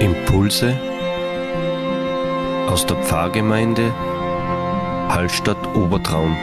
Impulse 0.00 0.74
aus 2.68 2.84
der 2.84 3.02
Pfarrgemeinde 3.02 3.90
Hallstatt 5.08 5.56
Obertraum. 5.74 6.36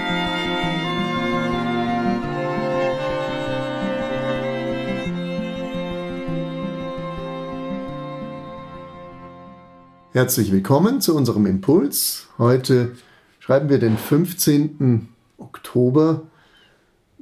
Herzlich 10.13 10.51
willkommen 10.51 10.99
zu 10.99 11.15
unserem 11.15 11.46
Impuls. 11.46 12.29
Heute 12.40 12.94
schreiben 13.40 13.70
wir 13.70 13.78
den 13.78 13.99
15. 13.99 15.10
Oktober 15.38 16.23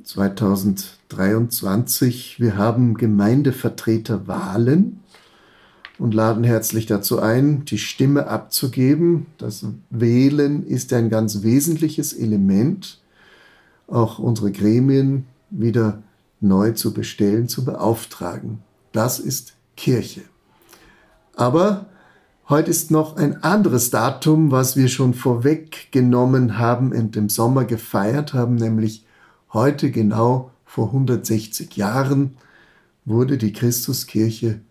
2023. 0.05 2.39
Wir 2.39 2.55
haben 2.55 2.93
Gemeindevertreterwahlen 2.93 5.00
und 6.01 6.15
laden 6.15 6.43
herzlich 6.43 6.87
dazu 6.87 7.19
ein, 7.19 7.63
die 7.65 7.77
Stimme 7.77 8.25
abzugeben. 8.25 9.27
Das 9.37 9.63
Wählen 9.91 10.65
ist 10.65 10.91
ein 10.93 11.11
ganz 11.11 11.43
wesentliches 11.43 12.13
Element, 12.13 12.99
auch 13.87 14.17
unsere 14.17 14.51
Gremien 14.51 15.27
wieder 15.51 16.01
neu 16.39 16.71
zu 16.71 16.91
bestellen, 16.91 17.47
zu 17.47 17.63
beauftragen. 17.63 18.63
Das 18.93 19.19
ist 19.19 19.53
Kirche. 19.77 20.21
Aber 21.35 21.85
heute 22.49 22.71
ist 22.71 22.89
noch 22.89 23.15
ein 23.15 23.43
anderes 23.43 23.91
Datum, 23.91 24.49
was 24.49 24.75
wir 24.75 24.87
schon 24.87 25.13
vorweggenommen 25.13 26.57
haben 26.57 26.93
und 26.93 27.15
im 27.15 27.29
Sommer 27.29 27.65
gefeiert 27.65 28.33
haben, 28.33 28.55
nämlich 28.55 29.05
heute 29.53 29.91
genau 29.91 30.49
vor 30.65 30.87
160 30.87 31.77
Jahren 31.77 32.37
wurde 33.05 33.37
die 33.37 33.53
Christuskirche 33.53 34.61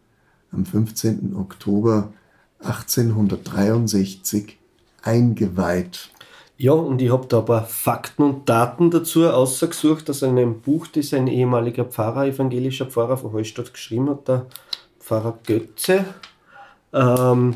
am 0.53 0.67
15. 0.67 1.37
Oktober 1.37 2.13
1863 2.61 4.59
eingeweiht. 5.03 6.11
Ja, 6.57 6.73
und 6.73 7.01
ich 7.01 7.11
habe 7.11 7.27
da 7.27 7.39
ein 7.39 7.47
paar 7.47 7.65
Fakten 7.65 8.23
und 8.23 8.49
Daten 8.49 8.91
dazu 8.91 9.27
ausgesucht 9.27 10.11
aus 10.11 10.23
einem 10.23 10.61
Buch, 10.61 10.87
das 10.89 11.15
ein 11.15 11.27
ehemaliger 11.27 11.87
Pfarrer, 11.87 12.27
evangelischer 12.27 12.85
Pfarrer 12.85 13.17
von 13.17 13.33
Hallstatt 13.33 13.73
geschrieben 13.73 14.11
hat, 14.11 14.29
der 14.29 14.47
Pfarrer 14.99 15.39
Götze. 15.47 16.05
Ähm, 16.93 17.55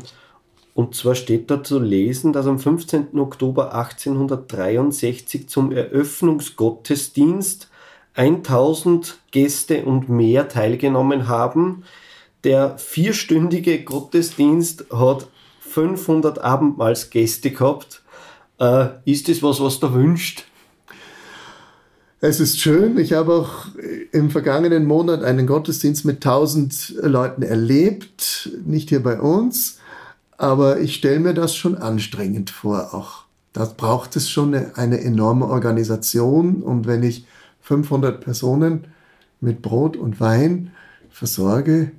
und 0.73 0.95
zwar 0.95 1.13
steht 1.15 1.51
da 1.51 1.63
zu 1.63 1.79
lesen, 1.79 2.33
dass 2.33 2.47
am 2.47 2.57
15. 2.57 3.19
Oktober 3.19 3.75
1863 3.75 5.47
zum 5.47 5.71
Eröffnungsgottesdienst 5.71 7.69
1000 8.15 9.19
Gäste 9.31 9.85
und 9.85 10.09
mehr 10.09 10.49
teilgenommen 10.49 11.27
haben. 11.27 11.83
Der 12.45 12.77
vierstündige 12.77 13.83
Gottesdienst 13.83 14.85
hat 14.93 15.27
500 15.61 16.43
Abendmahlsgäste 16.43 17.49
gehabt. 17.49 18.03
Äh, 18.59 18.89
ist 19.03 19.27
das 19.27 19.41
was, 19.41 19.59
was 19.59 19.79
du 19.79 19.91
wünscht? 19.93 20.45
Es 22.21 22.39
ist 22.39 22.61
schön. 22.61 22.99
Ich 22.99 23.13
habe 23.13 23.33
auch 23.33 23.65
im 24.11 24.29
vergangenen 24.29 24.85
Monat 24.85 25.23
einen 25.23 25.47
Gottesdienst 25.47 26.05
mit 26.05 26.17
1000 26.17 26.97
Leuten 27.01 27.41
erlebt. 27.41 28.51
Nicht 28.63 28.89
hier 28.89 29.01
bei 29.01 29.19
uns, 29.19 29.79
aber 30.37 30.79
ich 30.79 30.93
stelle 30.93 31.19
mir 31.19 31.33
das 31.33 31.55
schon 31.55 31.75
anstrengend 31.75 32.51
vor. 32.51 32.93
Auch 32.93 33.23
da 33.53 33.65
braucht 33.65 34.15
es 34.15 34.29
schon 34.29 34.53
eine, 34.53 34.77
eine 34.77 35.01
enorme 35.01 35.47
Organisation. 35.47 36.61
Und 36.61 36.85
wenn 36.85 37.01
ich 37.01 37.25
500 37.61 38.21
Personen 38.21 38.85
mit 39.41 39.63
Brot 39.63 39.97
und 39.97 40.19
Wein 40.19 40.71
versorge, 41.09 41.91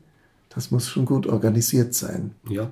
das 0.57 0.73
muss 0.73 0.89
schon 0.89 1.05
gut 1.05 1.29
organisiert 1.29 1.95
sein. 1.95 2.35
Ja, 2.49 2.71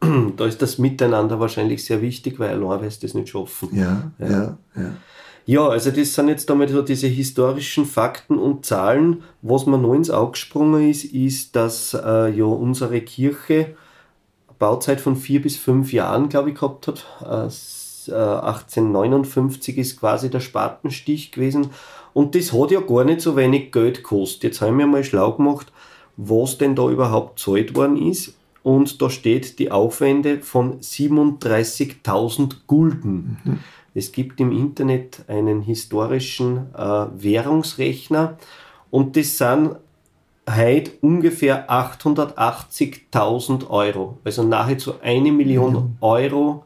da 0.36 0.46
ist 0.46 0.62
das 0.62 0.78
Miteinander 0.78 1.40
wahrscheinlich 1.40 1.84
sehr 1.84 2.00
wichtig, 2.00 2.38
weil 2.38 2.50
allein 2.50 2.82
wirst 2.82 3.02
das 3.02 3.14
nicht 3.14 3.30
schaffen. 3.30 3.70
Ja, 3.72 4.12
ja, 4.20 4.30
ja. 4.30 4.58
ja. 4.76 4.92
Ja, 5.44 5.66
also 5.66 5.90
das 5.90 6.14
sind 6.14 6.28
jetzt 6.28 6.48
damit 6.48 6.70
so 6.70 6.82
diese 6.82 7.08
historischen 7.08 7.84
Fakten 7.84 8.38
und 8.38 8.64
Zahlen. 8.64 9.24
Was 9.40 9.66
mir 9.66 9.76
noch 9.76 9.94
ins 9.94 10.08
Auge 10.08 10.32
gesprungen 10.32 10.88
ist, 10.88 11.04
ist, 11.04 11.56
dass 11.56 11.94
äh, 11.94 12.30
ja 12.30 12.44
unsere 12.44 13.00
Kirche 13.00 13.74
Bauzeit 14.60 15.00
von 15.00 15.16
vier 15.16 15.42
bis 15.42 15.56
fünf 15.56 15.92
Jahren, 15.92 16.28
glaube 16.28 16.50
ich, 16.50 16.54
gehabt 16.54 16.86
hat. 16.86 17.04
Äh, 17.22 17.48
1859 18.12 19.78
ist 19.78 19.98
quasi 19.98 20.30
der 20.30 20.40
Spatenstich 20.40 21.32
gewesen. 21.32 21.70
Und 22.12 22.36
das 22.36 22.52
hat 22.52 22.70
ja 22.70 22.80
gar 22.80 23.04
nicht 23.04 23.20
so 23.20 23.34
wenig 23.34 23.72
Geld 23.72 23.98
gekostet. 23.98 24.44
Jetzt 24.44 24.60
haben 24.60 24.78
wir 24.78 24.86
mal 24.86 25.02
schlau 25.02 25.32
gemacht 25.32 25.72
was 26.16 26.58
denn 26.58 26.74
da 26.74 26.88
überhaupt 26.88 27.38
zahlt 27.38 27.74
worden 27.74 27.96
ist. 27.96 28.34
Und 28.62 29.02
da 29.02 29.10
steht 29.10 29.58
die 29.58 29.70
Aufwände 29.72 30.40
von 30.40 30.80
37.000 30.80 32.54
Gulden. 32.66 33.38
Mhm. 33.44 33.58
Es 33.94 34.12
gibt 34.12 34.40
im 34.40 34.52
Internet 34.52 35.24
einen 35.28 35.60
historischen 35.62 36.72
äh, 36.74 37.06
Währungsrechner 37.14 38.38
und 38.90 39.16
das 39.16 39.36
sind 39.36 39.76
heute 40.48 40.92
ungefähr 41.00 41.70
880.000 41.70 43.68
Euro. 43.68 44.18
Also 44.24 44.44
nahezu 44.44 44.94
eine 45.02 45.32
Million 45.32 45.72
mhm. 45.74 45.96
Euro 46.00 46.64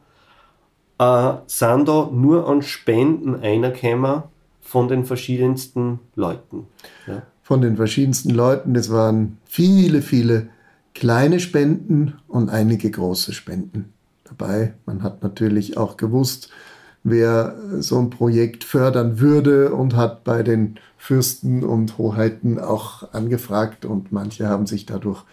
äh, 0.99 1.33
sind 1.47 1.87
da 1.87 2.09
nur 2.11 2.47
an 2.47 2.61
Spenden 2.61 3.41
einerkämmer 3.41 4.29
von 4.61 4.87
den 4.87 5.03
verschiedensten 5.05 5.99
Leuten. 6.15 6.67
Ja 7.07 7.23
von 7.47 7.61
den 7.61 7.77
verschiedensten 7.77 8.31
Leuten. 8.31 8.75
Es 8.75 8.91
waren 8.91 9.37
viele, 9.45 10.01
viele 10.01 10.49
kleine 10.93 11.39
Spenden 11.39 12.15
und 12.27 12.49
einige 12.49 12.91
große 12.91 13.31
Spenden 13.31 13.93
dabei. 14.25 14.73
Man 14.85 15.01
hat 15.01 15.23
natürlich 15.23 15.77
auch 15.77 15.95
gewusst, 15.95 16.49
wer 17.05 17.55
so 17.79 17.99
ein 17.99 18.09
Projekt 18.09 18.65
fördern 18.65 19.21
würde 19.21 19.73
und 19.73 19.95
hat 19.95 20.25
bei 20.25 20.43
den 20.43 20.75
Fürsten 20.97 21.63
und 21.63 21.97
Hoheiten 21.97 22.59
auch 22.59 23.13
angefragt 23.13 23.85
und 23.85 24.11
manche 24.11 24.49
haben 24.49 24.67
sich 24.67 24.85
dadurch 24.85 25.23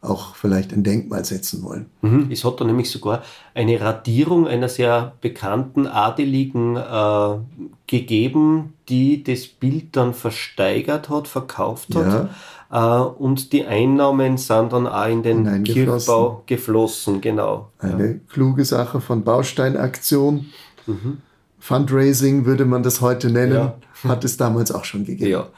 auch 0.00 0.36
vielleicht 0.36 0.72
ein 0.72 0.84
Denkmal 0.84 1.24
setzen 1.24 1.62
wollen. 1.64 1.86
Mhm. 2.02 2.28
Es 2.30 2.44
hat 2.44 2.60
da 2.60 2.64
nämlich 2.64 2.90
sogar 2.90 3.22
eine 3.54 3.80
Radierung 3.80 4.46
einer 4.46 4.68
sehr 4.68 5.12
bekannten 5.20 5.86
Adeligen 5.86 6.76
äh, 6.76 7.38
gegeben, 7.86 8.74
die 8.88 9.24
das 9.24 9.46
Bild 9.46 9.96
dann 9.96 10.14
versteigert 10.14 11.08
hat, 11.08 11.26
verkauft 11.26 11.94
hat. 11.96 12.30
Ja. 12.70 13.00
Äh, 13.00 13.08
und 13.08 13.52
die 13.52 13.64
Einnahmen 13.64 14.36
sind 14.36 14.72
dann 14.72 14.86
auch 14.86 15.08
in 15.08 15.24
den 15.24 15.64
Kirchbau 15.64 16.44
geflossen, 16.46 17.20
genau. 17.20 17.70
Eine 17.80 18.06
ja. 18.06 18.14
kluge 18.28 18.64
Sache 18.64 19.00
von 19.00 19.24
Bausteinaktion. 19.24 20.46
Mhm. 20.86 21.18
Fundraising 21.58 22.44
würde 22.44 22.64
man 22.64 22.84
das 22.84 23.00
heute 23.00 23.30
nennen, 23.30 23.52
ja. 23.52 23.74
hat 24.04 24.24
es 24.24 24.36
damals 24.36 24.70
auch 24.70 24.84
schon 24.84 25.04
gegeben. 25.04 25.30
Ja. 25.30 25.48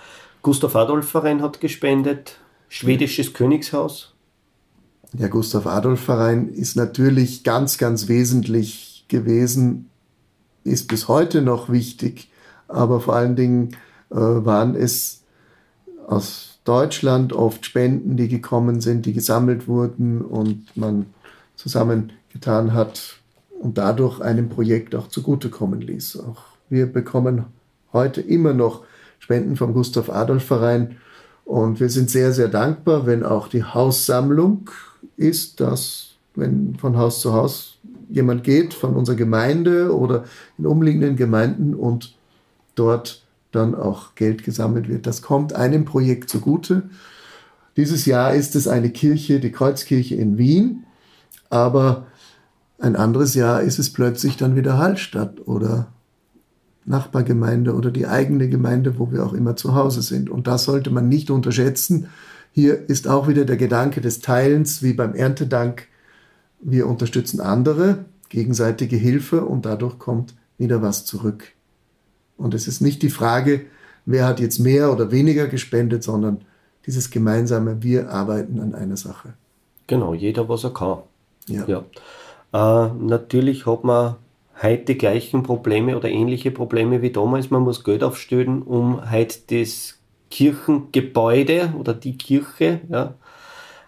Gustav 0.41 0.75
Adolf 0.75 1.11
Verein 1.11 1.43
hat 1.43 1.61
gespendet, 1.61 2.39
Schwedisches 2.73 3.33
Königshaus 3.33 4.15
der 5.13 5.29
Gustav 5.29 5.67
Adolf 5.67 6.01
Verein 6.01 6.49
ist 6.49 6.77
natürlich 6.77 7.43
ganz, 7.43 7.79
ganz 7.79 8.09
wesentlich 8.09 9.05
gewesen, 9.09 9.91
ist 10.65 10.89
bis 10.89 11.09
heute 11.09 11.43
noch 11.43 11.71
wichtig, 11.71 12.31
aber 12.69 13.01
vor 13.01 13.17
allen 13.17 13.35
Dingen 13.35 13.77
äh, 14.11 14.17
waren 14.17 14.75
es 14.75 15.23
aus 16.07 16.61
Deutschland 16.65 17.33
oft 17.33 17.67
Spenden, 17.67 18.17
die 18.17 18.29
gekommen 18.29 18.81
sind, 18.81 19.07
die 19.07 19.13
gesammelt 19.13 19.67
wurden 19.67 20.21
und 20.21 20.77
man 20.77 21.07
zusammengetan 21.57 22.75
hat 22.75 23.17
und 23.61 23.79
dadurch 23.79 24.21
einem 24.21 24.49
Projekt 24.49 24.95
auch 24.95 25.09
zugutekommen 25.09 25.81
ließ. 25.81 26.21
Auch 26.21 26.43
wir 26.69 26.87
bekommen 26.87 27.47
heute 27.93 28.21
immer 28.21 28.53
noch 28.53 28.85
Spenden 29.19 29.57
vom 29.57 29.75
Gustav 29.75 30.11
Adolf 30.11 30.45
Verein 30.45 30.97
und 31.45 31.81
wir 31.81 31.89
sind 31.89 32.11
sehr, 32.11 32.33
sehr 32.33 32.49
dankbar, 32.49 33.07
wenn 33.07 33.25
auch 33.25 33.49
die 33.49 33.65
Haussammlung 33.65 34.71
ist, 35.17 35.61
dass 35.61 36.11
wenn 36.35 36.77
von 36.77 36.97
Haus 36.97 37.21
zu 37.21 37.33
Haus 37.33 37.79
jemand 38.09 38.45
geht, 38.45 38.75
von 38.75 38.95
unserer 38.95 39.17
Gemeinde 39.17 39.95
oder 39.97 40.25
in 40.59 40.67
umliegenden 40.67 41.17
Gemeinden 41.17 41.75
und 41.75 42.17
dort 42.75 43.25
dann 43.53 43.75
auch 43.75 44.15
Geld 44.15 44.45
gesammelt 44.45 44.89
wird. 44.89 45.07
Das 45.07 45.23
kommt 45.23 45.53
einem 45.53 45.85
Projekt 45.85 46.31
zugute. 46.31 46.85
Dieses 47.77 48.07
Jahr 48.07 48.35
ist 48.35 48.57
es 48.57 48.69
eine 48.69 48.91
Kirche, 48.91 49.41
die 49.41 49.53
Kreuzkirche 49.53 50.15
in 50.15 50.39
Wien, 50.39 50.85
aber 51.49 52.07
ein 52.79 52.97
anderes 52.97 53.35
Jahr 53.35 53.63
ist 53.63 53.79
es 53.79 53.93
plötzlich 53.93 54.37
dann 54.37 54.57
wieder 54.57 54.79
Hallstatt 54.79 55.47
oder 55.47 55.89
Nachbargemeinde 56.87 57.75
oder 57.75 57.91
die 57.91 58.07
eigene 58.07 58.49
Gemeinde, 58.49 58.99
wo 58.99 59.13
wir 59.13 59.25
auch 59.25 59.35
immer 59.35 59.57
zu 59.57 59.75
Hause 59.75 60.03
sind. 60.03 60.31
Und 60.31 60.47
das 60.47 60.65
sollte 60.65 60.91
man 60.91 61.09
nicht 61.09 61.31
unterschätzen. 61.31 62.09
Hier 62.53 62.89
ist 62.89 63.07
auch 63.07 63.29
wieder 63.29 63.45
der 63.45 63.57
Gedanke 63.57 64.01
des 64.01 64.21
Teilens, 64.21 64.83
wie 64.83 64.93
beim 64.93 65.15
Erntedank. 65.15 65.87
Wir 66.61 66.87
unterstützen 66.87 67.41
andere, 67.41 68.05
gegenseitige 68.29 68.97
Hilfe 68.97 69.45
und 69.45 69.65
dadurch 69.65 69.99
kommt 69.99 70.35
wieder 70.59 70.83
was 70.83 71.05
zurück. 71.05 71.53
Und 72.37 72.55
es 72.55 72.67
ist 72.67 72.81
nicht 72.81 73.03
die 73.03 73.11
Frage, 73.11 73.67
wer 74.05 74.27
hat 74.27 74.41
jetzt 74.41 74.59
mehr 74.59 74.93
oder 74.93 75.11
weniger 75.11 75.47
gespendet, 75.47 76.03
sondern 76.03 76.43
dieses 76.87 77.11
gemeinsame, 77.11 77.83
wir 77.83 78.11
arbeiten 78.11 78.61
an 78.61 78.75
einer 78.75 78.97
Sache. 78.97 79.35
Genau, 79.87 80.15
jeder, 80.15 80.49
was 80.49 80.65
er 80.65 80.73
kann. 80.73 80.99
Ja. 81.47 81.67
Ja. 81.67 81.85
Äh, 82.53 82.93
natürlich 82.99 83.67
hat 83.67 83.85
man 83.85 84.17
heute 84.63 84.85
die 84.85 84.99
gleichen 84.99 85.43
Probleme 85.43 85.97
oder 85.97 86.09
ähnliche 86.09 86.51
Probleme 86.51 87.03
wie 87.03 87.11
damals. 87.11 87.51
Man 87.51 87.63
muss 87.63 87.85
Geld 87.85 88.03
aufstellen, 88.03 88.63
um 88.63 89.11
heute 89.11 89.39
das 89.49 90.00
Kirchengebäude 90.31 91.75
oder 91.79 91.95
die 91.95 92.17
Kirche 92.17 92.81
ja, 92.89 93.15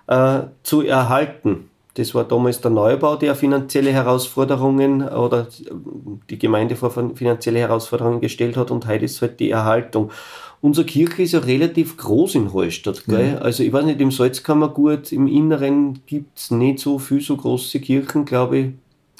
äh, 0.06 0.46
zu 0.62 0.82
erhalten. 0.82 1.70
Das 1.94 2.14
war 2.14 2.24
damals 2.24 2.60
der 2.60 2.70
Neubau, 2.70 3.16
der 3.16 3.34
finanzielle 3.34 3.92
Herausforderungen 3.92 5.06
oder 5.06 5.46
die 6.30 6.38
Gemeinde 6.38 6.74
vor 6.74 6.90
finanzielle 6.90 7.58
Herausforderungen 7.58 8.20
gestellt 8.20 8.56
hat 8.56 8.70
und 8.70 8.86
heute 8.86 9.04
ist 9.04 9.20
halt 9.20 9.40
die 9.40 9.50
Erhaltung. 9.50 10.10
Unsere 10.62 10.86
Kirche 10.86 11.22
ist 11.22 11.32
ja 11.32 11.40
relativ 11.40 11.96
groß 11.98 12.36
in 12.36 12.54
Hallstatt. 12.54 13.04
Gell? 13.06 13.36
Also 13.38 13.62
ich 13.62 13.72
weiß 13.72 13.84
nicht, 13.84 14.00
im 14.00 14.10
Salzkammergut, 14.10 15.12
im 15.12 15.26
Inneren 15.26 16.00
gibt 16.06 16.38
es 16.38 16.50
nicht 16.50 16.78
so 16.78 16.98
viel 16.98 17.20
so 17.20 17.36
große 17.36 17.80
Kirchen, 17.80 18.24
glaube 18.24 18.58
ich, 18.58 18.66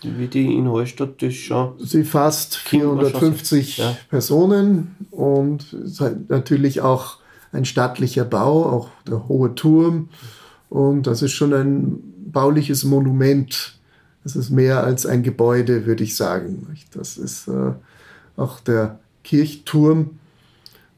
wie 0.04 0.28
die 0.28 0.54
in 0.54 0.70
Hallstatt. 0.70 1.22
Das 1.22 1.34
schon. 1.34 1.74
Sie 1.78 2.04
fasst 2.04 2.56
450 2.56 3.78
ja. 3.78 3.96
Personen 4.10 4.96
und 5.10 5.76
halt 6.00 6.30
natürlich 6.30 6.80
auch 6.80 7.18
ein 7.52 7.64
stattlicher 7.64 8.24
Bau, 8.24 8.64
auch 8.64 8.88
der 9.06 9.28
hohe 9.28 9.54
Turm. 9.54 10.08
Und 10.68 11.06
das 11.06 11.22
ist 11.22 11.32
schon 11.32 11.52
ein 11.52 11.98
bauliches 12.32 12.84
Monument. 12.84 13.78
Das 14.24 14.36
ist 14.36 14.50
mehr 14.50 14.84
als 14.84 15.04
ein 15.04 15.22
Gebäude, 15.22 15.86
würde 15.86 16.04
ich 16.04 16.16
sagen. 16.16 16.66
Das 16.92 17.18
ist 17.18 17.48
äh, 17.48 17.72
auch 18.36 18.60
der 18.60 18.98
Kirchturm 19.24 20.18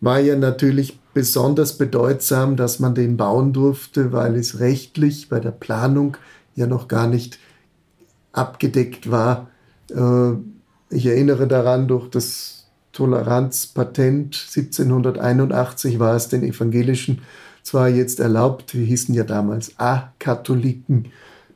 war 0.00 0.20
ja 0.20 0.36
natürlich 0.36 0.98
besonders 1.14 1.78
bedeutsam, 1.78 2.56
dass 2.56 2.78
man 2.78 2.94
den 2.94 3.16
bauen 3.16 3.52
durfte, 3.52 4.12
weil 4.12 4.36
es 4.36 4.60
rechtlich 4.60 5.28
bei 5.28 5.40
der 5.40 5.52
Planung 5.52 6.16
ja 6.56 6.66
noch 6.66 6.88
gar 6.88 7.06
nicht 7.06 7.38
abgedeckt 8.34 9.10
war. 9.10 9.48
Äh, 9.90 10.32
ich 10.90 11.06
erinnere 11.06 11.48
daran, 11.48 11.88
durch 11.88 12.08
das 12.10 12.66
Toleranzpatent 12.92 14.36
1781 14.54 15.98
war 15.98 16.14
es 16.14 16.28
den 16.28 16.42
Evangelischen 16.42 17.22
zwar 17.62 17.88
jetzt 17.88 18.20
erlaubt, 18.20 18.74
wir 18.74 18.84
hießen 18.84 19.14
ja 19.14 19.24
damals 19.24 19.78
A-Katholiken, 19.78 21.06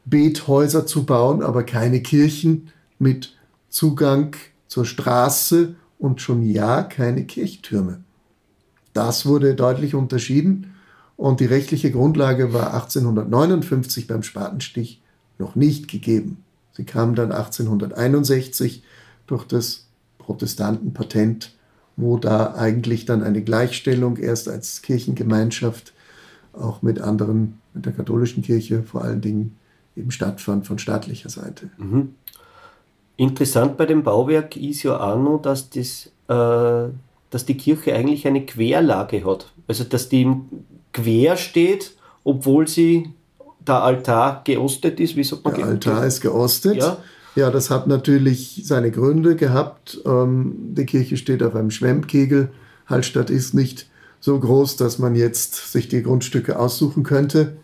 Bethäuser 0.07 0.87
zu 0.87 1.05
bauen, 1.05 1.43
aber 1.43 1.65
keine 1.65 2.01
Kirchen 2.01 2.71
mit 2.99 3.37
Zugang 3.69 4.35
zur 4.67 4.87
Straße 4.87 5.75
und 5.99 6.23
schon 6.23 6.43
ja 6.43 6.83
keine 6.83 7.25
Kirchtürme. 7.25 8.01
Das 8.95 9.27
wurde 9.27 9.55
deutlich 9.55 9.95
unterschieden 9.95 10.75
und 11.17 11.41
die 11.41 11.47
rechtliche 11.47 11.91
Grundlage 11.91 12.55
war 12.55 12.73
1859 12.73 14.07
beim 14.07 14.23
Spatenstich 14.23 15.03
noch 15.39 15.57
nicht 15.57 15.89
gegeben. 15.89 16.43
Sie 16.79 16.85
kam 16.85 17.17
dann 17.17 17.33
1861 17.33 18.85
durch 19.27 19.43
das 19.43 19.89
Protestantenpatent, 20.19 21.53
wo 21.97 22.19
da 22.19 22.55
eigentlich 22.55 23.05
dann 23.05 23.25
eine 23.25 23.43
Gleichstellung 23.43 24.17
erst 24.17 24.49
als 24.49 24.81
Kirchengemeinschaft 24.83 25.93
auch 26.53 26.81
mit 26.83 27.01
anderen, 27.01 27.61
mit 27.75 27.85
der 27.85 27.93
katholischen 27.93 28.45
Kirche 28.45 28.85
vor 28.85 29.03
allen 29.03 29.21
Dingen 29.21 29.57
eben 29.97 30.13
stattfand 30.13 30.69
von 30.69 30.79
staatlicher 30.79 31.31
Seite. 31.31 31.69
Mhm. 31.79 32.15
Interessant 33.17 33.77
bei 33.77 33.85
dem 33.85 34.05
Bauwerk 34.05 34.57
ist 34.57 34.85
ja 34.85 35.01
auch 35.01 35.21
noch, 35.21 35.43
dass, 35.43 35.71
das, 35.71 36.13
äh, 36.29 36.93
dass 37.31 37.45
die 37.45 37.57
Kirche 37.57 37.93
eigentlich 37.93 38.25
eine 38.29 38.47
Querlage 38.47 39.25
hat. 39.25 39.53
Also 39.67 39.83
dass 39.83 40.09
die 40.09 40.33
quer 40.93 41.37
steht, 41.37 41.97
obwohl 42.23 42.69
sie 42.69 43.11
der 43.69 43.83
Altar 43.83 44.43
geostet 44.45 45.01
ist. 45.01 45.17
Wie 45.17 45.25
sagt 45.25 45.45
man? 45.45 45.55
Der 45.55 45.67
Altar 45.67 46.07
ist 46.07 46.21
geostet. 46.21 46.77
Ja. 46.77 46.99
ja, 47.35 47.51
das 47.51 47.71
hat 47.71 47.87
natürlich 47.87 48.63
seine 48.65 48.91
Gründe 48.91 49.37
gehabt. 49.37 50.01
Ähm, 50.05 50.75
die 50.75 50.87
Kirche 50.87 51.17
steht 51.17 51.43
auf 51.43 51.55
einem 51.55 51.71
Schwemmkegel. 51.71 52.51
Hallstatt 52.87 53.31
ist 53.31 53.55
nicht 53.55 53.89
so 54.21 54.39
groß, 54.39 54.77
dass 54.77 54.99
man 54.99 55.15
jetzt 55.15 55.73
sich 55.73 55.89
die 55.89 56.03
Grundstücke 56.03 56.59
aussuchen 56.59 57.03
könnte. 57.03 57.57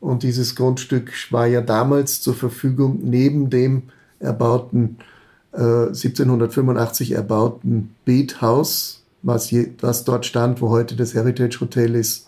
Und 0.00 0.24
dieses 0.24 0.56
Grundstück 0.56 1.12
war 1.30 1.46
ja 1.46 1.60
damals 1.60 2.20
zur 2.20 2.34
Verfügung 2.34 2.98
neben 3.04 3.50
dem 3.50 3.84
erbauten, 4.18 4.98
äh, 5.52 5.92
1785 5.92 7.12
erbauten 7.12 7.94
Bethaus, 8.04 9.04
was, 9.22 9.50
je, 9.50 9.70
was 9.80 10.04
dort 10.04 10.26
stand, 10.26 10.60
wo 10.60 10.70
heute 10.70 10.96
das 10.96 11.14
Heritage 11.14 11.60
Hotel 11.60 11.94
ist. 11.94 12.26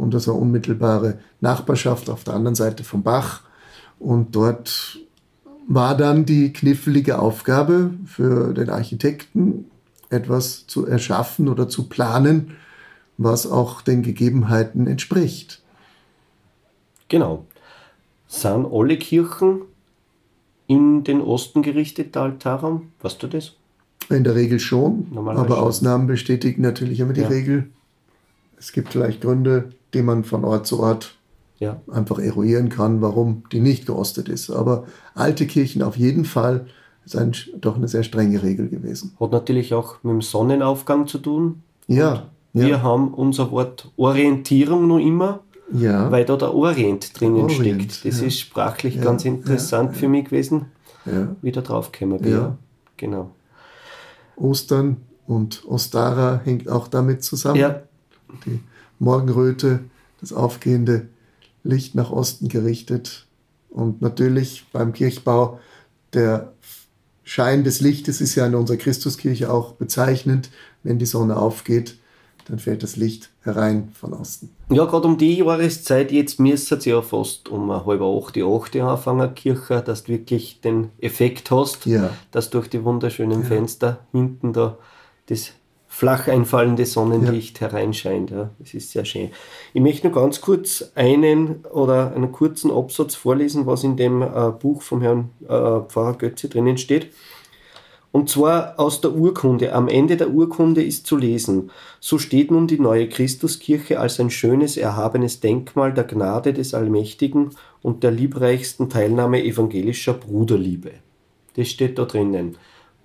Und 0.00 0.14
das 0.14 0.26
war 0.26 0.36
unmittelbare 0.36 1.18
Nachbarschaft 1.40 2.08
auf 2.10 2.24
der 2.24 2.34
anderen 2.34 2.54
Seite 2.54 2.84
vom 2.84 3.02
Bach. 3.02 3.42
Und 3.98 4.34
dort 4.34 4.98
war 5.68 5.96
dann 5.96 6.24
die 6.24 6.52
knifflige 6.52 7.18
Aufgabe 7.18 7.90
für 8.06 8.54
den 8.54 8.70
Architekten, 8.70 9.66
etwas 10.08 10.66
zu 10.66 10.86
erschaffen 10.86 11.48
oder 11.48 11.68
zu 11.68 11.88
planen, 11.88 12.56
was 13.18 13.46
auch 13.46 13.82
den 13.82 14.02
Gegebenheiten 14.02 14.86
entspricht. 14.86 15.62
Genau. 17.08 17.44
Sind 18.26 18.66
alle 18.72 18.96
Kirchen 18.96 19.62
in 20.66 21.04
den 21.04 21.20
Osten 21.20 21.62
gerichtet, 21.62 22.14
der 22.14 22.22
Altarraum? 22.22 22.92
Weißt 23.02 23.22
du 23.22 23.26
das? 23.26 23.52
In 24.08 24.24
der 24.24 24.34
Regel 24.34 24.58
schon, 24.58 25.08
aber 25.14 25.34
schon. 25.34 25.52
Ausnahmen 25.52 26.06
bestätigen 26.06 26.62
natürlich 26.62 27.00
immer 27.00 27.12
die 27.12 27.20
ja. 27.20 27.28
Regel. 27.28 27.70
Es 28.56 28.72
gibt 28.72 28.92
vielleicht 28.92 29.20
Gründe, 29.20 29.70
die 29.94 30.02
man 30.02 30.24
von 30.24 30.44
Ort 30.44 30.66
zu 30.66 30.80
Ort 30.80 31.16
ja. 31.58 31.80
einfach 31.90 32.18
eruieren 32.18 32.68
kann, 32.68 33.00
warum 33.00 33.44
die 33.52 33.60
nicht 33.60 33.86
geostet 33.86 34.28
ist. 34.28 34.50
Aber 34.50 34.84
alte 35.14 35.46
Kirchen 35.46 35.82
auf 35.82 35.96
jeden 35.96 36.24
Fall 36.24 36.66
ist 37.04 37.16
ein, 37.16 37.34
doch 37.60 37.76
eine 37.76 37.88
sehr 37.88 38.02
strenge 38.02 38.42
Regel 38.42 38.68
gewesen. 38.68 39.14
Hat 39.20 39.30
natürlich 39.30 39.74
auch 39.74 40.02
mit 40.02 40.12
dem 40.12 40.22
Sonnenaufgang 40.22 41.06
zu 41.06 41.18
tun. 41.18 41.62
Ja. 41.86 42.28
Wir 42.52 42.68
ja. 42.68 42.82
haben 42.82 43.14
unser 43.14 43.50
Wort 43.52 43.90
Orientierung 43.96 44.88
noch 44.88 44.98
immer, 44.98 45.40
ja. 45.72 46.10
weil 46.10 46.24
da 46.24 46.36
der 46.36 46.52
Orient 46.54 47.18
drinnen 47.18 47.42
Orient, 47.42 47.92
steckt. 47.92 48.04
Das 48.04 48.20
ist 48.20 48.40
sprachlich 48.40 49.00
ganz 49.00 49.24
interessant 49.24 49.96
für 49.96 50.08
mich 50.08 50.24
gewesen. 50.24 50.66
Ja. 51.06 51.34
Wieder 51.42 51.62
draufgekommen 51.62 52.20
bin. 52.20 52.32
Ja. 52.32 52.56
Genau. 52.96 53.30
Ostern 54.36 54.98
und 55.26 55.64
Ostara 55.66 56.40
hängt 56.44 56.68
auch 56.68 56.88
damit 56.88 57.22
zusammen. 57.22 57.60
Ja. 57.60 57.82
Die 58.44 58.60
Morgenröte, 59.00 59.80
das 60.20 60.32
aufgehende 60.32 61.08
Licht 61.64 61.96
nach 61.96 62.10
Osten 62.10 62.48
gerichtet. 62.48 63.26
Und 63.68 64.00
natürlich 64.00 64.66
beim 64.72 64.92
Kirchbau 64.92 65.58
der 66.12 66.52
Schein 67.24 67.64
des 67.64 67.80
Lichtes 67.80 68.20
ist 68.20 68.34
ja 68.34 68.46
in 68.46 68.54
unserer 68.54 68.76
Christuskirche 68.76 69.52
auch 69.52 69.72
bezeichnend. 69.72 70.50
Wenn 70.82 70.98
die 70.98 71.06
Sonne 71.06 71.36
aufgeht, 71.36 71.96
dann 72.46 72.58
fällt 72.58 72.82
das 72.82 72.96
Licht 72.96 73.30
herein 73.42 73.90
von 73.92 74.12
Osten. 74.12 74.50
Ja, 74.70 74.84
gerade 74.84 75.06
um 75.06 75.16
die 75.16 75.36
Jahreszeit, 75.36 76.10
jetzt 76.10 76.40
müsste 76.40 76.76
es 76.76 76.84
ja 76.84 77.00
fast 77.00 77.48
um 77.48 77.70
halb 77.70 78.00
acht, 78.00 78.34
die 78.34 78.42
acht 78.42 78.76
anfangen, 78.76 79.34
Kirche, 79.34 79.82
dass 79.82 80.04
du 80.04 80.12
wirklich 80.12 80.60
den 80.60 80.90
Effekt 80.98 81.50
hast, 81.50 81.86
ja. 81.86 82.10
dass 82.32 82.50
durch 82.50 82.68
die 82.68 82.82
wunderschönen 82.82 83.42
ja. 83.42 83.46
Fenster 83.46 84.00
hinten 84.10 84.52
da 84.52 84.78
das 85.26 85.52
flach 85.92 86.28
einfallende 86.28 86.86
Sonnenlicht 86.86 87.60
ja. 87.60 87.66
hereinscheint. 87.66 88.30
Ja, 88.30 88.50
das 88.60 88.72
ist 88.74 88.92
sehr 88.92 89.04
schön. 89.04 89.30
Ich 89.74 89.82
möchte 89.82 90.06
nur 90.06 90.14
ganz 90.14 90.40
kurz 90.40 90.92
einen 90.94 91.64
oder 91.66 92.14
einen 92.14 92.30
kurzen 92.30 92.70
Absatz 92.70 93.16
vorlesen, 93.16 93.66
was 93.66 93.82
in 93.82 93.96
dem 93.96 94.22
äh, 94.22 94.52
Buch 94.52 94.82
vom 94.82 95.02
Herrn 95.02 95.30
äh, 95.42 95.80
Pfarrer 95.88 96.14
Götze 96.16 96.48
drinnen 96.48 96.78
steht. 96.78 97.08
Und 98.12 98.30
zwar 98.30 98.78
aus 98.78 99.00
der 99.00 99.12
Urkunde. 99.12 99.72
Am 99.72 99.88
Ende 99.88 100.16
der 100.16 100.30
Urkunde 100.30 100.82
ist 100.82 101.06
zu 101.06 101.16
lesen, 101.16 101.70
so 101.98 102.18
steht 102.18 102.52
nun 102.52 102.68
die 102.68 102.80
neue 102.80 103.08
Christuskirche 103.08 104.00
als 104.00 104.18
ein 104.20 104.30
schönes, 104.30 104.76
erhabenes 104.76 105.40
Denkmal 105.40 105.92
der 105.92 106.04
Gnade 106.04 106.52
des 106.52 106.72
Allmächtigen 106.72 107.50
und 107.82 108.04
der 108.04 108.12
liebreichsten 108.12 108.88
Teilnahme 108.88 109.42
evangelischer 109.42 110.14
Bruderliebe. 110.14 110.92
Das 111.56 111.68
steht 111.68 111.98
da 111.98 112.04
drinnen. 112.04 112.56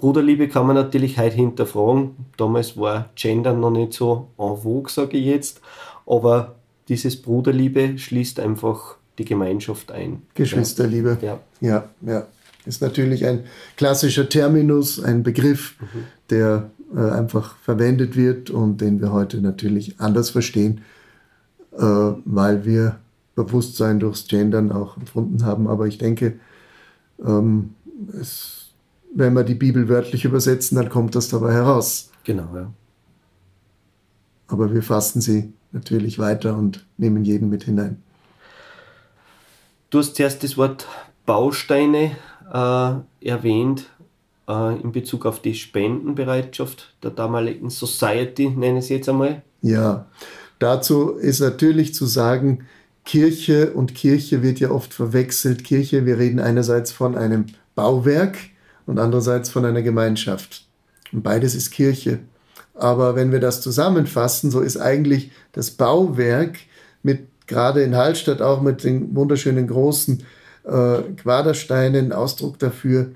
Bruderliebe 0.06 0.48
kann 0.50 0.68
man 0.68 0.76
natürlich 0.76 1.18
heute 1.18 1.36
hinterfragen. 1.36 2.12
Damals 2.38 2.78
war 2.78 3.10
Gender 3.16 3.54
noch 3.54 3.72
nicht 3.72 3.94
so 3.94 4.28
en 4.38 4.56
vogue, 4.56 4.88
sage 4.88 5.18
ich 5.18 5.26
jetzt. 5.26 5.62
Aber 6.06 6.54
dieses 6.88 7.20
Bruderliebe 7.20 7.98
schließt 7.98 8.40
einfach 8.40 8.98
die 9.18 9.26
Gemeinschaft 9.26 9.92
ein. 9.92 10.22
Geschwisterliebe. 10.36 11.18
Ja, 11.24 11.40
ja. 11.60 11.90
ja 12.06 12.28
ist 12.68 12.84
natürlich 12.84 13.26
ein 13.26 13.46
klassischer 13.78 14.30
Terminus, 14.30 15.04
ein 15.04 15.24
Begriff, 15.24 15.74
mhm. 15.80 16.04
der 16.30 16.70
äh, 16.96 17.00
einfach 17.00 17.58
verwendet 17.58 18.16
wird 18.16 18.52
und 18.52 18.82
den 18.82 19.02
wir 19.02 19.12
heute 19.12 19.42
natürlich 19.42 20.00
anders 20.00 20.30
verstehen, 20.30 20.82
äh, 21.72 21.82
weil 21.82 22.64
wir 22.64 23.00
Bewusstsein 23.34 24.00
durchs 24.00 24.28
Gendern 24.28 24.72
auch 24.72 24.98
empfunden 24.98 25.44
haben. 25.46 25.68
Aber 25.68 25.88
ich 25.88 25.98
denke, 25.98 26.40
ähm, 27.26 27.74
es, 28.22 28.65
wenn 29.16 29.34
wir 29.34 29.44
die 29.44 29.56
Bibel 29.56 29.90
wörtlich 29.90 30.26
übersetzen, 30.26 30.76
dann 30.76 30.90
kommt 30.90 31.16
das 31.16 31.30
dabei 31.30 31.54
heraus. 31.54 32.12
Genau, 32.26 32.50
ja. 32.54 32.72
Aber 34.48 34.72
wir 34.74 34.84
fassen 34.84 35.22
sie 35.22 35.54
natürlich 35.72 36.20
weiter 36.20 36.56
und 36.56 36.86
nehmen 36.98 37.24
jeden 37.24 37.50
mit 37.50 37.64
hinein. 37.64 38.04
Du 39.90 40.00
hast 40.00 40.16
zuerst 40.16 40.44
das 40.44 40.58
Wort 40.58 40.86
Bausteine 41.26 42.12
äh, 42.54 43.28
erwähnt 43.28 43.90
äh, 44.48 44.80
in 44.82 44.92
Bezug 44.92 45.26
auf 45.26 45.42
die 45.42 45.56
Spendenbereitschaft 45.56 46.94
der 47.02 47.12
damaligen 47.12 47.70
Society, 47.70 48.50
nenne 48.50 48.80
ich 48.80 48.86
es 48.86 48.90
jetzt 48.90 49.10
einmal. 49.10 49.42
Ja, 49.62 50.08
dazu 50.60 51.12
ist 51.12 51.40
natürlich 51.40 51.94
zu 51.94 52.06
sagen, 52.06 52.66
Kirche 53.06 53.72
und 53.72 53.96
Kirche 53.96 54.44
wird 54.44 54.60
ja 54.60 54.72
oft 54.72 54.94
verwechselt. 54.94 55.64
Kirche, 55.64 56.06
wir 56.06 56.18
reden 56.18 56.40
einerseits 56.40 56.92
von 56.92 57.16
einem 57.16 57.46
Bauwerk 57.76 58.38
und 58.86 59.00
andererseits 59.00 59.50
von 59.50 59.66
einer 59.66 59.82
Gemeinschaft. 59.82 60.68
Und 61.12 61.24
beides 61.24 61.56
ist 61.56 61.72
Kirche. 61.72 62.20
Aber 62.74 63.16
wenn 63.16 63.32
wir 63.32 63.40
das 63.40 63.62
zusammenfassen, 63.62 64.52
so 64.52 64.60
ist 64.62 64.78
eigentlich 64.78 65.32
das 65.54 65.72
Bauwerk 65.72 66.58
mit 67.04 67.28
gerade 67.48 67.84
in 67.84 67.96
Hallstatt 67.96 68.42
auch 68.42 68.62
mit 68.62 68.84
den 68.84 69.16
wunderschönen 69.16 69.68
großen 69.68 70.24
äh, 70.66 71.02
Quadersteinen 71.18 72.12
Ausdruck 72.12 72.60
dafür, 72.60 73.12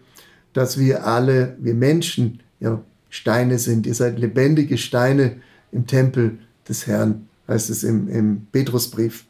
dass 0.53 0.77
wir 0.77 1.05
alle, 1.05 1.55
wir 1.59 1.73
Menschen, 1.73 2.41
ja, 2.59 2.81
Steine 3.09 3.57
sind. 3.57 3.87
Ihr 3.87 3.95
seid 3.95 4.19
lebendige 4.19 4.77
Steine 4.77 5.37
im 5.71 5.87
Tempel 5.87 6.37
des 6.67 6.85
Herrn, 6.87 7.27
heißt 7.47 7.69
es 7.69 7.83
im, 7.83 8.07
im 8.07 8.47
Petrusbrief. 8.51 9.25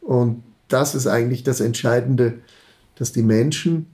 Und 0.00 0.42
das 0.68 0.94
ist 0.94 1.06
eigentlich 1.06 1.42
das 1.42 1.60
Entscheidende, 1.60 2.34
dass 2.96 3.12
die 3.12 3.22
Menschen 3.22 3.86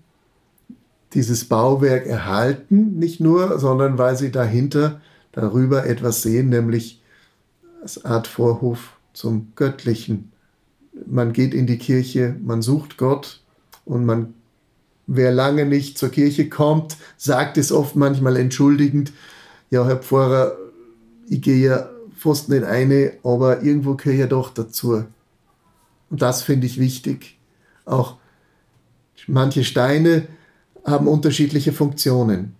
dieses 1.16 1.46
Bauwerk 1.46 2.06
erhalten, 2.06 2.99
nicht 2.99 3.20
nur, 3.20 3.58
sondern 3.58 3.96
weil 3.96 4.18
sie 4.18 4.30
dahinter, 4.30 5.00
darüber 5.32 5.87
etwas 5.87 6.20
sehen, 6.20 6.50
nämlich 6.50 7.02
als 7.80 8.04
Art 8.04 8.26
Vorhof 8.26 8.99
zum 9.14 9.52
Göttlichen. 9.56 10.30
Man 11.06 11.32
geht 11.32 11.54
in 11.54 11.66
die 11.66 11.78
Kirche, 11.78 12.37
man 12.44 12.61
sucht 12.61 12.99
Gott 12.99 13.40
und 13.87 14.04
man, 14.04 14.35
wer 15.06 15.32
lange 15.32 15.64
nicht 15.64 15.96
zur 15.96 16.11
Kirche 16.11 16.50
kommt, 16.50 16.99
sagt 17.16 17.56
es 17.56 17.73
oft 17.73 17.96
manchmal 17.96 18.37
entschuldigend, 18.37 19.12
ja, 19.70 19.87
Herr 19.87 19.96
Pfarrer, 19.96 20.58
ich 21.28 21.40
gehe 21.40 21.66
ja 21.66 21.88
fast 22.14 22.50
nicht 22.50 22.64
eine, 22.64 23.14
aber 23.23 23.62
irgendwo 23.62 23.94
gehöre 23.94 24.12
ich 24.12 24.20
ja 24.20 24.26
doch 24.26 24.52
dazu. 24.52 25.04
Und 26.11 26.20
das 26.20 26.42
finde 26.42 26.66
ich 26.66 26.78
wichtig. 26.78 27.38
Auch 27.87 28.16
manche 29.26 29.64
Steine 29.64 30.28
haben 30.87 31.09
unterschiedliche 31.09 31.73
Funktionen. 31.73 32.55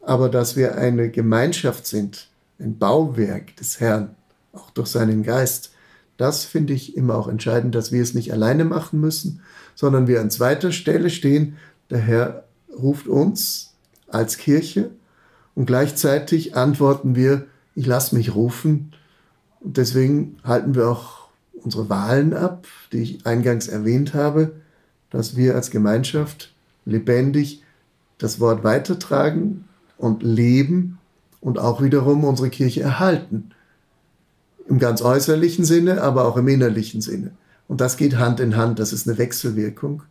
Aber 0.00 0.28
dass 0.28 0.56
wir 0.56 0.76
eine 0.76 1.10
Gemeinschaft 1.10 1.86
sind, 1.86 2.28
ein 2.58 2.78
Bauwerk 2.78 3.54
des 3.56 3.78
Herrn, 3.78 4.16
auch 4.52 4.70
durch 4.70 4.88
seinen 4.88 5.22
Geist, 5.22 5.72
das 6.16 6.44
finde 6.44 6.72
ich 6.72 6.96
immer 6.96 7.14
auch 7.16 7.28
entscheidend, 7.28 7.74
dass 7.74 7.92
wir 7.92 8.02
es 8.02 8.14
nicht 8.14 8.32
alleine 8.32 8.64
machen 8.64 9.00
müssen, 9.00 9.40
sondern 9.74 10.08
wir 10.08 10.20
an 10.20 10.30
zweiter 10.30 10.72
Stelle 10.72 11.10
stehen. 11.10 11.56
Der 11.90 11.98
Herr 11.98 12.44
ruft 12.76 13.06
uns 13.06 13.74
als 14.08 14.38
Kirche 14.38 14.90
und 15.54 15.66
gleichzeitig 15.66 16.56
antworten 16.56 17.14
wir, 17.14 17.46
ich 17.74 17.86
lasse 17.86 18.16
mich 18.16 18.34
rufen. 18.34 18.92
Und 19.60 19.76
deswegen 19.76 20.38
halten 20.42 20.74
wir 20.74 20.88
auch 20.88 21.28
unsere 21.62 21.88
Wahlen 21.88 22.34
ab, 22.34 22.66
die 22.92 23.02
ich 23.02 23.26
eingangs 23.26 23.68
erwähnt 23.68 24.14
habe, 24.14 24.52
dass 25.10 25.36
wir 25.36 25.54
als 25.54 25.70
Gemeinschaft 25.70 26.52
lebendig 26.88 27.62
das 28.18 28.40
Wort 28.40 28.64
weitertragen 28.64 29.64
und 29.96 30.22
leben 30.22 30.98
und 31.40 31.58
auch 31.58 31.82
wiederum 31.82 32.24
unsere 32.24 32.50
Kirche 32.50 32.82
erhalten. 32.82 33.50
Im 34.68 34.78
ganz 34.78 35.02
äußerlichen 35.02 35.64
Sinne, 35.64 36.02
aber 36.02 36.26
auch 36.26 36.36
im 36.36 36.48
innerlichen 36.48 37.00
Sinne. 37.00 37.30
Und 37.68 37.80
das 37.80 37.96
geht 37.96 38.16
Hand 38.16 38.40
in 38.40 38.56
Hand, 38.56 38.78
das 38.78 38.92
ist 38.92 39.08
eine 39.08 39.18
Wechselwirkung. 39.18 40.02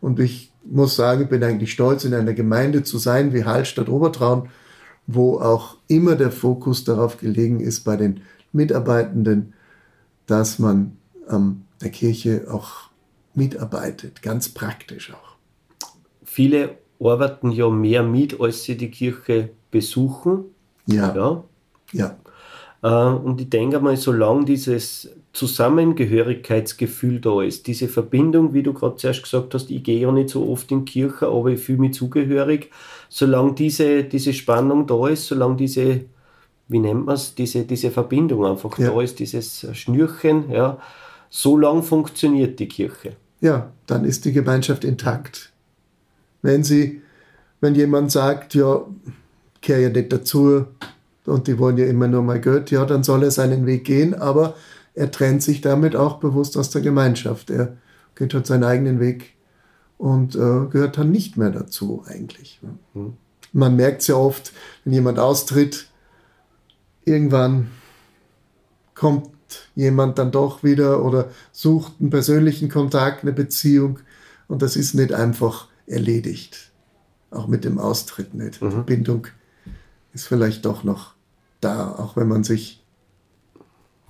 Und 0.00 0.20
ich 0.20 0.52
muss 0.64 0.96
sagen, 0.96 1.22
ich 1.22 1.28
bin 1.28 1.42
eigentlich 1.42 1.72
stolz, 1.72 2.04
in 2.04 2.14
einer 2.14 2.34
Gemeinde 2.34 2.82
zu 2.82 2.98
sein 2.98 3.32
wie 3.32 3.44
Hallstatt 3.44 3.88
Obertraun, 3.88 4.48
wo 5.06 5.38
auch 5.38 5.76
immer 5.88 6.16
der 6.16 6.30
Fokus 6.30 6.84
darauf 6.84 7.18
gelegen 7.18 7.60
ist, 7.60 7.80
bei 7.84 7.96
den 7.96 8.20
Mitarbeitenden, 8.52 9.54
dass 10.26 10.58
man 10.58 10.96
ähm, 11.30 11.62
der 11.80 11.90
Kirche 11.90 12.46
auch 12.50 12.90
mitarbeitet, 13.34 14.22
ganz 14.22 14.48
praktisch 14.48 15.12
auch. 15.12 15.35
Viele 16.28 16.70
arbeiten 17.00 17.50
ja 17.52 17.70
mehr 17.70 18.02
mit, 18.02 18.40
als 18.40 18.64
sie 18.64 18.76
die 18.76 18.90
Kirche 18.90 19.50
besuchen. 19.70 20.44
Ja. 20.86 21.14
Ja. 21.14 21.44
Ja. 21.92 22.16
Äh, 22.82 23.14
und 23.14 23.40
ich 23.40 23.48
denke 23.48 23.78
mal, 23.80 23.96
solange 23.96 24.44
dieses 24.44 25.10
Zusammengehörigkeitsgefühl 25.32 27.20
da 27.20 27.42
ist, 27.42 27.66
diese 27.66 27.88
Verbindung, 27.88 28.54
wie 28.54 28.62
du 28.62 28.72
gerade 28.72 28.96
zuerst 28.96 29.22
gesagt 29.22 29.54
hast, 29.54 29.70
ich 29.70 29.82
gehe 29.82 30.00
ja 30.00 30.10
nicht 30.12 30.30
so 30.30 30.48
oft 30.50 30.70
in 30.72 30.84
die 30.84 30.92
Kirche, 30.92 31.26
aber 31.28 31.50
ich 31.50 31.60
fühle 31.60 31.78
mich 31.78 31.94
zugehörig, 31.94 32.70
solange 33.08 33.54
diese, 33.54 34.04
diese 34.04 34.32
Spannung 34.32 34.86
da 34.86 35.08
ist, 35.08 35.26
solange 35.26 35.56
diese, 35.56 36.02
wie 36.68 36.78
nennt 36.78 37.06
man 37.06 37.14
es, 37.14 37.34
diese, 37.34 37.64
diese 37.64 37.90
Verbindung 37.90 38.44
einfach 38.44 38.76
Ja. 38.78 38.90
da 38.90 39.00
ist, 39.00 39.18
dieses 39.18 39.66
Schnürchen, 39.72 40.50
ja, 40.50 40.78
so 41.28 41.56
lang 41.56 41.82
funktioniert 41.82 42.58
die 42.58 42.68
Kirche. 42.68 43.12
Ja, 43.40 43.70
dann 43.86 44.04
ist 44.04 44.24
die 44.24 44.32
Gemeinschaft 44.32 44.84
intakt. 44.84 45.52
Wenn 46.42 46.64
sie, 46.64 47.02
wenn 47.60 47.74
jemand 47.74 48.12
sagt, 48.12 48.54
ja, 48.54 48.82
kehre 49.60 49.82
ja 49.82 49.88
nicht 49.88 50.12
dazu 50.12 50.66
und 51.24 51.46
die 51.48 51.58
wollen 51.58 51.76
ja 51.78 51.86
immer 51.86 52.08
nur 52.08 52.22
mal 52.22 52.40
Geld, 52.40 52.70
ja, 52.70 52.84
dann 52.84 53.02
soll 53.02 53.24
er 53.24 53.30
seinen 53.30 53.66
Weg 53.66 53.84
gehen, 53.84 54.14
aber 54.14 54.54
er 54.94 55.10
trennt 55.10 55.42
sich 55.42 55.60
damit 55.60 55.96
auch 55.96 56.18
bewusst 56.18 56.56
aus 56.56 56.70
der 56.70 56.82
Gemeinschaft. 56.82 57.50
Er 57.50 57.76
geht 58.14 58.32
halt 58.32 58.46
seinen 58.46 58.64
eigenen 58.64 59.00
Weg 59.00 59.34
und 59.98 60.34
äh, 60.34 60.66
gehört 60.70 60.98
dann 60.98 61.10
nicht 61.10 61.36
mehr 61.36 61.50
dazu 61.50 62.04
eigentlich. 62.06 62.60
Man 63.52 63.76
merkt 63.76 64.02
es 64.02 64.08
ja 64.08 64.16
oft, 64.16 64.52
wenn 64.84 64.92
jemand 64.92 65.18
austritt, 65.18 65.88
irgendwann 67.04 67.70
kommt 68.94 69.30
jemand 69.74 70.18
dann 70.18 70.32
doch 70.32 70.64
wieder 70.64 71.04
oder 71.04 71.30
sucht 71.52 71.94
einen 72.00 72.10
persönlichen 72.10 72.68
Kontakt, 72.68 73.22
eine 73.22 73.32
Beziehung 73.32 74.00
und 74.48 74.62
das 74.62 74.76
ist 74.76 74.94
nicht 74.94 75.12
einfach 75.12 75.68
erledigt. 75.86 76.72
Auch 77.30 77.48
mit 77.48 77.64
dem 77.64 77.78
Austritt 77.78 78.34
nicht. 78.34 78.60
Die 78.60 78.82
Bindung 78.86 79.26
ist 80.12 80.26
vielleicht 80.26 80.64
doch 80.64 80.84
noch 80.84 81.14
da, 81.60 81.90
auch 81.92 82.16
wenn 82.16 82.28
man 82.28 82.44
sich 82.44 82.84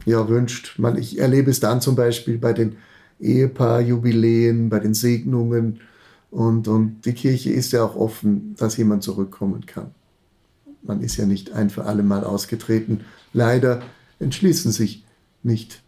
ja 0.04 0.28
wünscht. 0.28 0.78
Man, 0.78 0.97
ich 0.97 1.18
erlebe 1.18 1.50
es 1.50 1.61
dann 1.61 1.80
zum 1.80 1.97
Beispiel 1.97 2.38
bei 2.38 2.52
den 2.52 2.76
Ehepaarjubiläen, 3.21 4.68
bei 4.68 4.78
den 4.78 4.95
Segnungen 4.95 5.80
und, 6.30 6.68
und 6.68 7.00
die 7.06 7.14
Kirche 7.14 7.50
ist 7.50 7.73
ja 7.73 7.85
auch 7.85 7.97
offen, 7.97 8.54
dass 8.56 8.76
jemand 8.76 9.02
zurückkommen 9.02 9.64
kann. 9.66 9.92
Man 10.83 11.00
ist 11.00 11.16
ja 11.16 11.26
nicht 11.26 11.52
ein 11.52 11.71
für 11.71 11.85
alle 11.85 12.02
Mal 12.02 12.25
ausgetreten. 12.25 13.04
Leider 13.33 13.83
entschließen 14.18 14.71
sich 14.71 15.04
nicht 15.42 15.83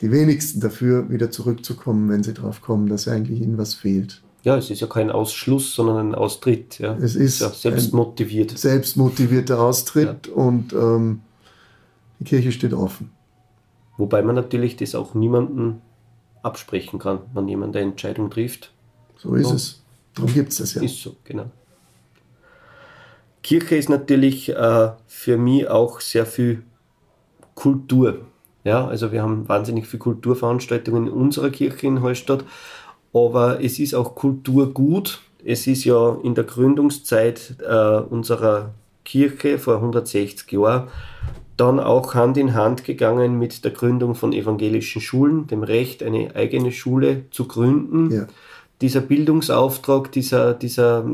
die 0.00 0.10
wenigsten 0.10 0.60
dafür, 0.60 1.10
wieder 1.10 1.30
zurückzukommen, 1.30 2.08
wenn 2.08 2.22
sie 2.22 2.32
drauf 2.32 2.62
kommen, 2.62 2.88
dass 2.88 3.06
eigentlich 3.06 3.40
ihnen 3.40 3.58
was 3.58 3.74
fehlt. 3.74 4.22
Ja, 4.42 4.56
es 4.56 4.70
ist 4.70 4.80
ja 4.80 4.86
kein 4.86 5.10
Ausschluss, 5.10 5.74
sondern 5.74 5.98
ein 5.98 6.14
Austritt. 6.14 6.78
Ja. 6.78 6.94
Es 6.96 7.14
ist 7.14 7.40
ja 7.40 7.50
selbst 7.50 7.92
ein- 7.92 7.96
motiviert. 7.96 8.56
Selbstmotivierter 8.58 9.60
Austritt 9.60 10.28
und 10.28 10.72
ähm, 10.72 11.20
die 12.18 12.24
Kirche 12.24 12.50
steht 12.52 12.72
offen. 12.72 13.10
Wobei 13.98 14.22
man 14.22 14.34
natürlich 14.34 14.76
das 14.76 14.94
auch 14.94 15.14
niemandem 15.14 15.82
absprechen 16.42 16.98
kann, 16.98 17.18
wenn 17.34 17.48
jemand 17.48 17.76
eine 17.76 17.90
Entscheidung 17.90 18.30
trifft. 18.30 18.72
So 19.18 19.34
ist 19.34 19.48
Ja. 19.50 19.54
es. 19.56 19.82
Darum 20.14 20.32
gibt 20.32 20.50
es 20.52 20.56
das 20.58 20.74
ja. 20.74 20.82
Ist 20.82 21.02
so, 21.02 21.16
genau. 21.24 21.44
Kirche 23.42 23.76
ist 23.76 23.88
natürlich 23.88 24.50
äh, 24.50 24.90
für 25.06 25.36
mich 25.38 25.68
auch 25.68 26.00
sehr 26.00 26.26
viel 26.26 26.62
Kultur. 27.54 28.22
Ja, 28.64 28.86
also 28.86 29.12
wir 29.12 29.22
haben 29.22 29.48
wahnsinnig 29.48 29.86
viele 29.86 30.00
Kulturveranstaltungen 30.00 31.06
in 31.06 31.12
unserer 31.12 31.50
Kirche 31.50 31.86
in 31.86 32.02
Hallstatt, 32.02 32.44
aber 33.12 33.62
es 33.62 33.78
ist 33.78 33.94
auch 33.94 34.14
Kulturgut. 34.14 35.20
Es 35.44 35.66
ist 35.66 35.84
ja 35.84 36.16
in 36.22 36.34
der 36.34 36.44
Gründungszeit 36.44 37.56
äh, 37.66 38.00
unserer 38.00 38.74
Kirche 39.04 39.58
vor 39.58 39.76
160 39.76 40.52
Jahren 40.52 40.88
dann 41.56 41.78
auch 41.78 42.14
Hand 42.14 42.38
in 42.38 42.54
Hand 42.54 42.84
gegangen 42.84 43.38
mit 43.38 43.64
der 43.64 43.72
Gründung 43.72 44.14
von 44.14 44.32
evangelischen 44.32 45.02
Schulen, 45.02 45.46
dem 45.46 45.62
Recht, 45.62 46.02
eine 46.02 46.34
eigene 46.34 46.72
Schule 46.72 47.24
zu 47.30 47.46
gründen 47.46 48.10
Ja. 48.10 48.26
dieser 48.80 49.02
Bildungsauftrag, 49.02 50.10
dieser, 50.12 50.54
dieser 50.54 51.04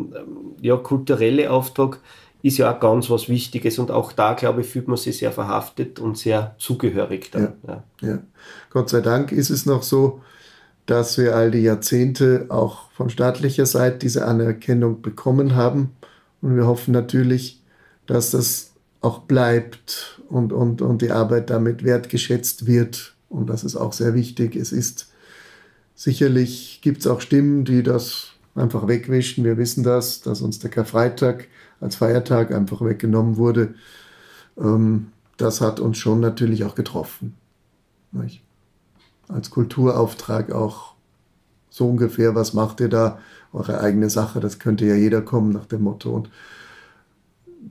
ja, 0.61 0.76
kulturelle 0.76 1.50
Auftrag 1.50 1.99
ist 2.43 2.59
ja 2.59 2.73
auch 2.73 2.79
ganz 2.79 3.11
was 3.11 3.29
Wichtiges 3.29 3.81
und 3.81 3.91
auch 3.91 4.12
da, 4.12 4.35
glaube 4.35 4.61
ich, 4.61 4.69
fühlt 4.69 4.87
man 4.87 4.97
sich 4.97 5.19
sehr 5.19 5.33
verhaftet 5.33 5.99
und 5.99 6.17
sehr 6.17 6.55
zugehörig 6.59 7.33
dann. 7.33 7.55
Ja. 7.67 7.83
Ja. 8.03 8.19
Gott 8.71 8.88
sei 8.88 9.00
Dank 9.00 9.33
ist 9.33 9.50
es 9.50 9.67
noch 9.67 9.83
so, 9.83 10.21
dass 10.87 11.19
wir 11.19 11.35
all 11.35 11.50
die 11.50 11.62
Jahrzehnte 11.62 12.47
auch 12.49 12.90
von 12.93 13.11
staatlicher 13.11 13.66
Seite 13.66 13.99
diese 13.99 14.25
Anerkennung 14.26 15.02
bekommen 15.02 15.55
haben. 15.55 15.90
Und 16.40 16.57
wir 16.57 16.66
hoffen 16.66 16.93
natürlich, 16.93 17.62
dass 18.07 18.31
das 18.31 18.73
auch 19.00 19.21
bleibt 19.21 20.21
und, 20.28 20.52
und, 20.52 20.83
und 20.83 21.02
die 21.02 21.11
Arbeit 21.11 21.50
damit 21.50 21.85
wertgeschätzt 21.85 22.66
wird. 22.66 23.14
Und 23.28 23.50
das 23.50 23.64
ist 23.64 23.76
auch 23.76 23.93
sehr 23.93 24.14
wichtig. 24.14 24.55
Es 24.57 24.73
ist 24.73 25.09
Sicherlich 25.97 26.81
gibt 26.83 27.00
es 27.00 27.07
auch 27.07 27.23
Stimmen, 27.23 27.64
die 27.64 27.83
das 27.83 28.33
einfach 28.55 28.87
wegwischen. 28.87 29.45
Wir 29.45 29.57
wissen 29.57 29.83
das, 29.83 30.21
dass 30.21 30.43
uns 30.43 30.59
der 30.59 30.71
Karfreitag 30.71 31.49
als 31.81 31.97
Feiertag 31.97 32.52
einfach 32.52 32.83
weggenommen 32.83 33.38
wurde. 33.38 33.75
Ähm, 34.59 35.07
das 35.38 35.62
hat 35.62 35.81
uns 35.81 35.97
schon 35.97 36.21
natürlich 36.21 36.64
auch 36.64 36.75
getroffen. 36.75 37.35
Nicht? 38.12 38.43
Als 39.28 39.50
Kulturauftrag 39.50 40.52
auch 40.52 40.95
so 41.71 41.88
ungefähr, 41.88 42.35
was 42.35 42.54
macht 42.54 42.80
ihr 42.80 42.88
da? 42.88 43.18
Eure 43.52 43.80
eigene 43.80 44.11
Sache, 44.11 44.40
das 44.40 44.59
könnte 44.59 44.87
ja 44.87 44.95
jeder 44.95 45.23
kommen 45.23 45.50
nach 45.52 45.66
dem 45.66 45.83
Motto. 45.83 46.11
Und 46.11 46.30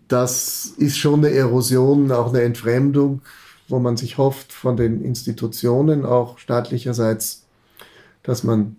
das 0.07 0.65
ist 0.77 0.97
schon 0.97 1.25
eine 1.25 1.33
Erosion, 1.33 2.11
auch 2.11 2.29
eine 2.29 2.41
Entfremdung, 2.41 3.21
wo 3.67 3.79
man 3.79 3.97
sich 3.97 4.17
hofft 4.17 4.53
von 4.53 4.77
den 4.77 5.03
Institutionen, 5.03 6.05
auch 6.05 6.37
staatlicherseits, 6.37 7.45
dass 8.23 8.43
man 8.43 8.75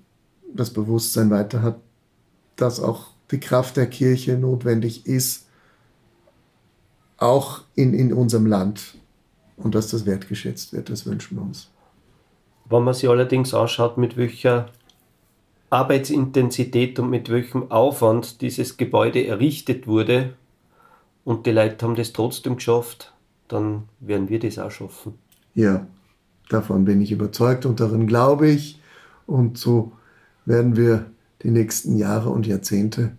das 0.54 0.70
Bewusstsein 0.70 1.30
weiter 1.30 1.62
hat, 1.62 1.78
dass 2.56 2.80
auch 2.80 3.08
die 3.30 3.40
Kraft 3.40 3.76
der 3.76 3.86
Kirche 3.86 4.38
notwendig 4.38 5.06
ist, 5.06 5.46
auch 7.16 7.62
in, 7.74 7.94
in 7.94 8.12
unserem 8.12 8.46
Land 8.46 8.94
und 9.56 9.74
dass 9.74 9.88
das 9.88 10.06
wertgeschätzt 10.06 10.72
wird. 10.72 10.90
Das 10.90 11.06
wünschen 11.06 11.36
wir 11.36 11.42
uns. 11.42 11.68
Wenn 12.68 12.82
man 12.82 12.94
sich 12.94 13.08
allerdings 13.08 13.54
anschaut, 13.54 13.96
mit 13.98 14.16
welcher 14.16 14.68
Arbeitsintensität 15.70 16.98
und 16.98 17.10
mit 17.10 17.28
welchem 17.28 17.70
Aufwand 17.70 18.40
dieses 18.40 18.76
Gebäude 18.76 19.26
errichtet 19.26 19.86
wurde 19.86 20.34
und 21.24 21.46
die 21.46 21.50
Leute 21.52 21.84
haben 21.84 21.94
das 21.94 22.12
trotzdem 22.12 22.56
geschafft, 22.56 23.12
dann 23.48 23.84
werden 24.00 24.28
wir 24.28 24.38
das 24.38 24.58
auch 24.58 24.70
schaffen. 24.70 25.14
Ja, 25.54 25.86
davon 26.48 26.84
bin 26.84 27.00
ich 27.00 27.12
überzeugt 27.12 27.66
und 27.66 27.80
darin 27.80 28.06
glaube 28.06 28.48
ich. 28.48 28.80
Und 29.26 29.58
so 29.58 29.92
werden 30.44 30.76
wir 30.76 31.06
die 31.42 31.50
nächsten 31.50 31.96
Jahre 31.96 32.30
und 32.30 32.46
Jahrzehnte 32.46 33.16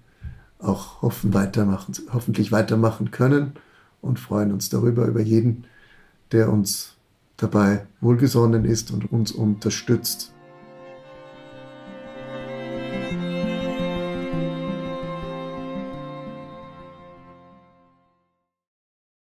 auch 0.59 1.01
hoffen 1.01 1.33
weitermachen, 1.33 1.93
hoffentlich 2.13 2.51
weitermachen 2.51 3.11
können 3.11 3.53
und 4.01 4.19
freuen 4.19 4.51
uns 4.51 4.69
darüber, 4.69 5.05
über 5.05 5.21
jeden, 5.21 5.65
der 6.31 6.51
uns 6.51 6.96
dabei 7.37 7.87
wohlgesonnen 8.01 8.65
ist 8.65 8.91
und 8.91 9.11
uns 9.11 9.31
unterstützt. 9.31 10.33